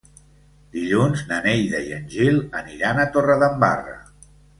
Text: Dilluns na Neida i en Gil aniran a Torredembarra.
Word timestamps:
Dilluns 0.77 1.19
na 1.31 1.37
Neida 1.45 1.81
i 1.89 1.93
en 1.97 2.07
Gil 2.13 2.39
aniran 2.61 3.03
a 3.03 3.05
Torredembarra. 3.17 3.95